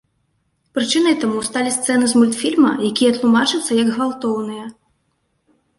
[0.77, 4.65] Прычынай таму сталі сцэны з мультфільма, якія тлумачацца як гвалтоўныя.